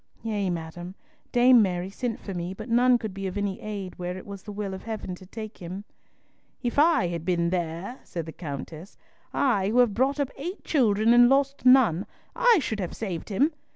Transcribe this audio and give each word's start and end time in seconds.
"Yea, 0.23 0.49
madam. 0.49 0.95
Dame 1.31 1.61
Mary 1.61 1.91
sent 1.91 2.19
for 2.19 2.33
me, 2.33 2.55
but 2.55 2.69
none 2.69 2.97
could 2.97 3.13
be 3.13 3.27
of 3.27 3.37
any 3.37 3.61
aid 3.61 3.99
where 3.99 4.17
it 4.17 4.25
was 4.25 4.41
the 4.41 4.51
will 4.51 4.73
of 4.73 4.81
Heaven 4.81 5.13
to 5.13 5.27
take 5.27 5.59
him." 5.59 5.83
"If 6.63 6.79
I 6.79 7.09
had 7.09 7.23
been 7.23 7.51
there," 7.51 7.99
said 8.03 8.25
the 8.25 8.31
Countess, 8.31 8.97
"I 9.31 9.69
who 9.69 9.77
have 9.77 9.93
brought 9.93 10.19
up 10.19 10.31
eight 10.37 10.63
children 10.63 11.13
and 11.13 11.29
lost 11.29 11.67
none, 11.67 12.07
I 12.35 12.57
should 12.59 12.79
have 12.79 12.95
saved 12.95 13.29
him! 13.29 13.53